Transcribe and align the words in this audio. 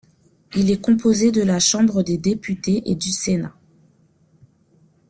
Il 0.55 0.71
est 0.71 0.81
composé 0.81 1.31
de 1.31 1.43
la 1.43 1.59
Chambre 1.59 2.01
des 2.01 2.17
députés 2.17 2.81
et 2.89 2.95
du 2.95 3.11
Sénat. 3.11 3.53